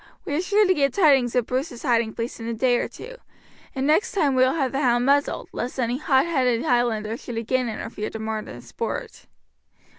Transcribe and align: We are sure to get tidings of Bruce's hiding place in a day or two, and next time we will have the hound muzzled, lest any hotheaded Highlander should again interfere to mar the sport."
We 0.25 0.33
are 0.33 0.41
sure 0.41 0.65
to 0.65 0.73
get 0.73 0.95
tidings 0.95 1.35
of 1.35 1.45
Bruce's 1.45 1.83
hiding 1.83 2.13
place 2.15 2.39
in 2.39 2.47
a 2.47 2.55
day 2.55 2.77
or 2.77 2.87
two, 2.87 3.17
and 3.75 3.85
next 3.85 4.13
time 4.13 4.33
we 4.33 4.41
will 4.41 4.55
have 4.55 4.71
the 4.71 4.81
hound 4.81 5.05
muzzled, 5.05 5.49
lest 5.51 5.79
any 5.79 5.99
hotheaded 5.99 6.63
Highlander 6.63 7.15
should 7.17 7.37
again 7.37 7.69
interfere 7.69 8.09
to 8.09 8.17
mar 8.17 8.41
the 8.41 8.61
sport." 8.63 9.27